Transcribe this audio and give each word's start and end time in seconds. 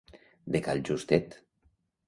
De 0.55 0.61
cal 0.69 0.81
Justet. 0.89 1.39